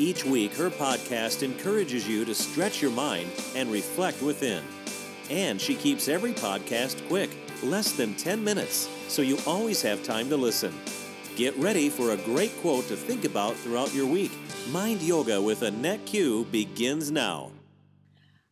[0.00, 4.64] Each week, her podcast encourages you to stretch your mind and reflect within.
[5.28, 7.28] And she keeps every podcast quick,
[7.62, 10.72] less than 10 minutes, so you always have time to listen.
[11.36, 14.32] Get ready for a great quote to think about throughout your week.
[14.70, 17.50] Mind Yoga with Annette Q begins now.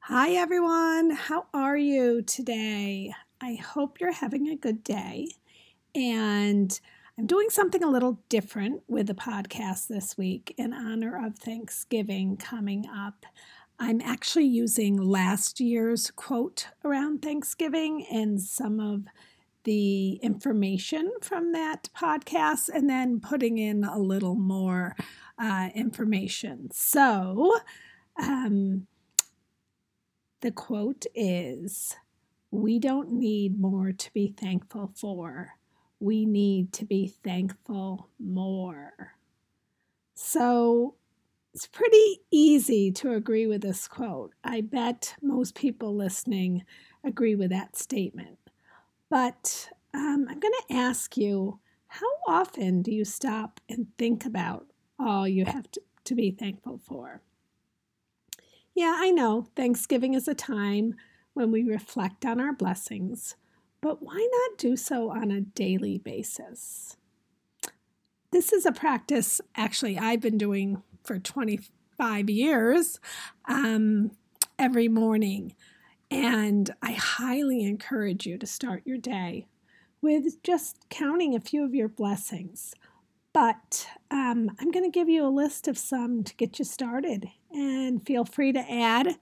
[0.00, 1.12] Hi, everyone.
[1.12, 3.14] How are you today?
[3.40, 5.28] I hope you're having a good day.
[5.94, 6.78] And
[7.18, 12.36] I'm doing something a little different with the podcast this week in honor of Thanksgiving
[12.36, 13.26] coming up.
[13.76, 19.06] I'm actually using last year's quote around Thanksgiving and some of
[19.64, 24.94] the information from that podcast, and then putting in a little more
[25.40, 26.70] uh, information.
[26.70, 27.58] So,
[28.16, 28.86] um,
[30.40, 31.96] the quote is
[32.52, 35.57] We don't need more to be thankful for
[36.00, 39.14] we need to be thankful more.
[40.14, 40.94] So
[41.54, 44.32] it's pretty easy to agree with this quote.
[44.44, 46.64] I bet most people listening
[47.04, 48.38] agree with that statement.
[49.10, 54.66] But um, I'm going to ask you how often do you stop and think about
[54.98, 57.22] all you have to, to be thankful for?
[58.74, 60.94] Yeah, I know Thanksgiving is a time
[61.32, 63.36] when we reflect on our blessings
[63.80, 66.96] but why not do so on a daily basis?
[68.30, 73.00] This is a practice actually I've been doing for 25 years
[73.46, 74.10] um,
[74.58, 75.54] every morning.
[76.10, 79.46] And I highly encourage you to start your day
[80.00, 82.74] with just counting a few of your blessings.
[83.32, 87.28] But um, I'm going to give you a list of some to get you started.
[87.50, 89.16] And feel free to add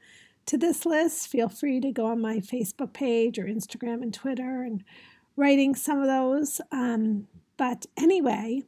[0.47, 4.63] to this list, feel free to go on my Facebook page or Instagram and Twitter
[4.63, 4.85] and
[5.37, 6.61] writing some of those.
[6.73, 7.27] Um,
[7.57, 8.63] but anyway,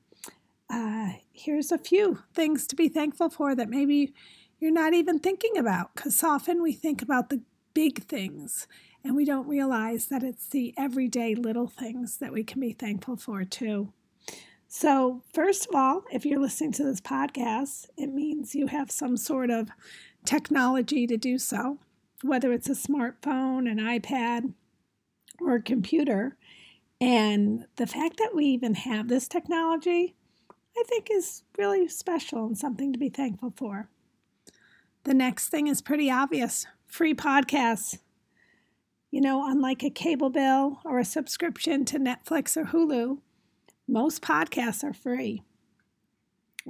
[0.71, 4.13] uh, here's a few things to be thankful for that maybe
[4.59, 7.43] you're not even thinking about because often we think about the
[7.75, 8.67] big things
[9.05, 13.17] and we don't realize that it's the everyday little things that we can be thankful
[13.17, 13.93] for too.
[14.71, 19.17] So, first of all, if you're listening to this podcast, it means you have some
[19.17, 19.71] sort of
[20.25, 21.79] technology to do so,
[22.23, 24.53] whether it's a smartphone, an iPad,
[25.41, 26.37] or a computer.
[27.01, 30.15] And the fact that we even have this technology,
[30.77, 33.89] I think, is really special and something to be thankful for.
[35.05, 37.99] The next thing is pretty obvious free podcasts.
[39.11, 43.19] You know, unlike a cable bill or a subscription to Netflix or Hulu,
[43.87, 45.43] most podcasts are free.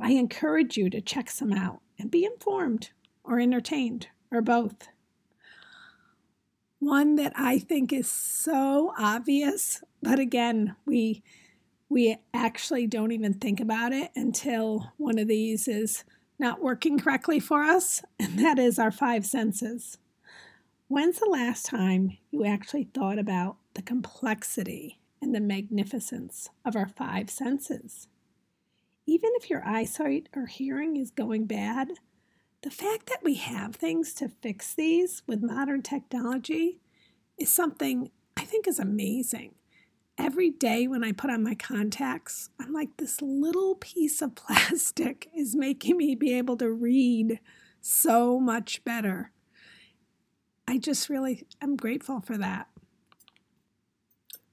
[0.00, 2.90] I encourage you to check some out and be informed
[3.28, 4.88] or entertained or both.
[6.80, 11.22] One that I think is so obvious, but again, we
[11.90, 16.04] we actually don't even think about it until one of these is
[16.38, 19.98] not working correctly for us, and that is our five senses.
[20.88, 26.88] When's the last time you actually thought about the complexity and the magnificence of our
[26.88, 28.08] five senses?
[29.06, 31.88] Even if your eyesight or hearing is going bad,
[32.62, 36.80] the fact that we have things to fix these with modern technology
[37.38, 39.54] is something I think is amazing.
[40.16, 45.28] Every day when I put on my contacts, I'm like, this little piece of plastic
[45.36, 47.38] is making me be able to read
[47.80, 49.30] so much better.
[50.66, 52.66] I just really am grateful for that.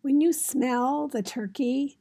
[0.01, 1.97] When you smell the turkey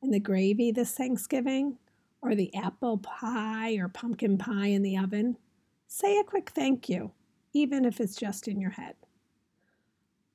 [0.00, 1.78] and the gravy this Thanksgiving,
[2.22, 5.36] or the apple pie or pumpkin pie in the oven,
[5.88, 7.10] say a quick thank you,
[7.54, 8.94] even if it's just in your head.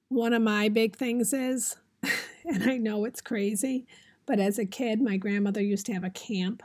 [0.09, 1.77] One of my big things is,
[2.45, 3.85] and I know it's crazy,
[4.25, 6.63] but as a kid, my grandmother used to have a camp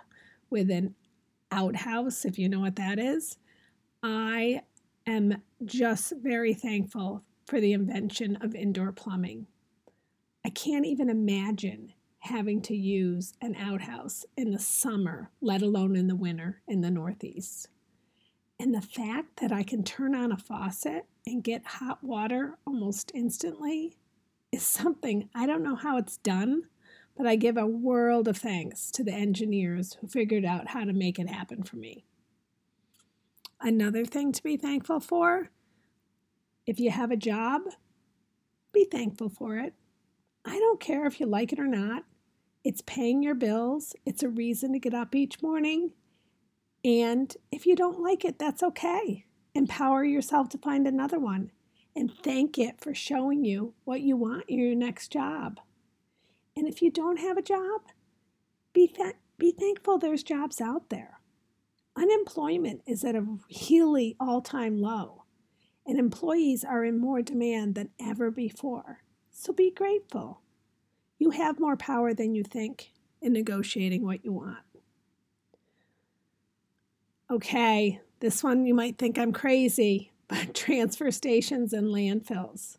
[0.50, 0.94] with an
[1.52, 3.36] outhouse, if you know what that is.
[4.02, 4.62] I
[5.06, 9.46] am just very thankful for the invention of indoor plumbing.
[10.44, 16.06] I can't even imagine having to use an outhouse in the summer, let alone in
[16.06, 17.68] the winter in the Northeast.
[18.60, 23.12] And the fact that I can turn on a faucet and get hot water almost
[23.14, 23.96] instantly
[24.50, 26.64] is something I don't know how it's done,
[27.16, 30.92] but I give a world of thanks to the engineers who figured out how to
[30.92, 32.04] make it happen for me.
[33.60, 35.50] Another thing to be thankful for
[36.66, 37.62] If you have a job,
[38.72, 39.74] be thankful for it.
[40.44, 42.04] I don't care if you like it or not.
[42.64, 45.92] It's paying your bills, it's a reason to get up each morning.
[46.84, 49.26] And if you don't like it, that's okay.
[49.54, 51.50] Empower yourself to find another one
[51.96, 55.58] and thank it for showing you what you want in your next job.
[56.56, 57.82] And if you don't have a job,
[58.72, 61.20] be, th- be thankful there's jobs out there.
[61.96, 63.26] Unemployment is at a
[63.70, 65.24] really all time low,
[65.84, 69.02] and employees are in more demand than ever before.
[69.32, 70.42] So be grateful.
[71.18, 74.58] You have more power than you think in negotiating what you want.
[77.30, 82.78] Okay, this one you might think I'm crazy, but transfer stations and landfills.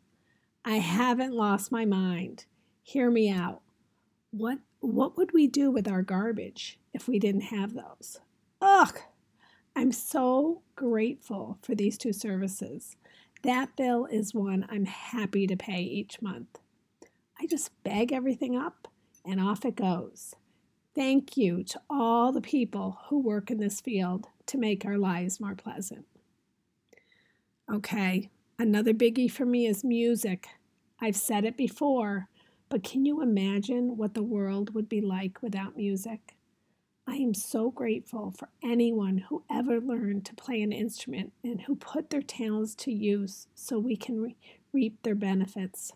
[0.66, 2.46] I haven't lost my mind.
[2.81, 3.62] Hear me out.
[4.31, 8.19] What what would we do with our garbage if we didn't have those?
[8.62, 8.98] Ugh.
[9.75, 12.98] I'm so grateful for these two services.
[13.44, 16.60] That bill is one I'm happy to pay each month.
[17.40, 18.88] I just bag everything up
[19.25, 20.36] and off it goes.
[20.96, 25.40] Thank you to all the people who work in this field to make our lives
[25.40, 26.06] more pleasant.
[27.72, 30.48] Okay, another biggie for me is music.
[31.00, 32.28] I've said it before,
[32.68, 36.36] but can you imagine what the world would be like without music?
[37.08, 41.76] I am so grateful for anyone who ever learned to play an instrument and who
[41.76, 44.36] put their talents to use so we can re-
[44.74, 45.94] reap their benefits.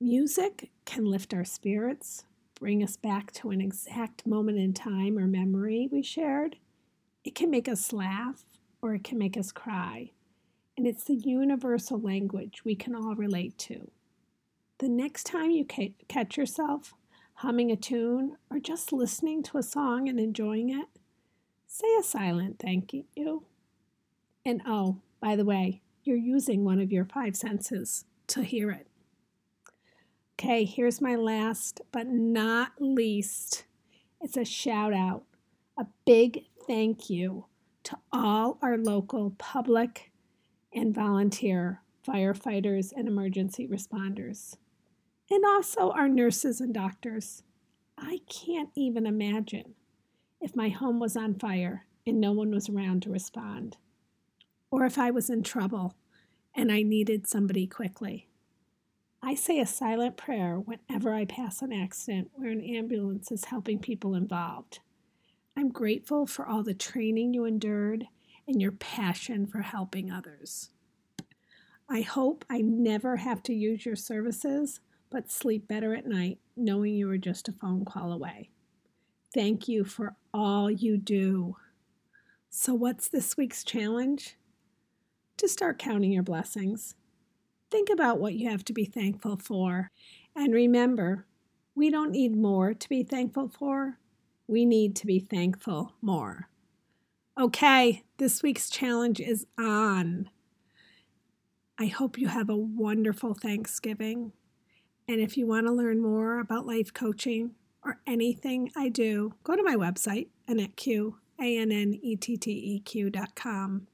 [0.00, 2.24] Music can lift our spirits,
[2.58, 6.56] bring us back to an exact moment in time or memory we shared.
[7.24, 8.44] It can make us laugh
[8.82, 10.10] or it can make us cry
[10.76, 13.90] and it's the universal language we can all relate to.
[14.78, 16.94] The next time you ca- catch yourself
[17.40, 20.86] humming a tune or just listening to a song and enjoying it,
[21.66, 23.44] say a silent thank you.
[24.44, 28.86] And oh, by the way, you're using one of your five senses to hear it.
[30.38, 33.64] Okay, here's my last but not least.
[34.20, 35.22] It's a shout out,
[35.78, 37.46] a big thank you
[37.84, 40.12] to all our local public
[40.74, 44.58] and volunteer firefighters and emergency responders,
[45.30, 47.42] and also our nurses and doctors.
[47.96, 49.74] I can't even imagine
[50.42, 53.78] if my home was on fire and no one was around to respond,
[54.70, 55.94] or if I was in trouble
[56.54, 58.28] and I needed somebody quickly.
[59.26, 63.80] I say a silent prayer whenever I pass an accident where an ambulance is helping
[63.80, 64.78] people involved.
[65.56, 68.06] I'm grateful for all the training you endured
[68.46, 70.70] and your passion for helping others.
[71.90, 74.78] I hope I never have to use your services,
[75.10, 78.50] but sleep better at night knowing you are just a phone call away.
[79.34, 81.56] Thank you for all you do.
[82.48, 84.36] So, what's this week's challenge?
[85.38, 86.94] To start counting your blessings.
[87.70, 89.90] Think about what you have to be thankful for.
[90.34, 91.26] And remember,
[91.74, 93.98] we don't need more to be thankful for.
[94.46, 96.48] We need to be thankful more.
[97.38, 100.30] Okay, this week's challenge is on.
[101.78, 104.32] I hope you have a wonderful Thanksgiving.
[105.08, 107.50] And if you want to learn more about life coaching
[107.84, 113.88] or anything I do, go to my website, AnnetteQ, A-N-N-E-T-T-E-Q dot com.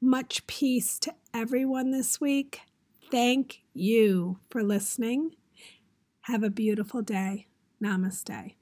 [0.00, 2.60] Much peace to everyone this week.
[3.10, 5.36] Thank you for listening.
[6.22, 7.46] Have a beautiful day.
[7.82, 8.54] Namaste.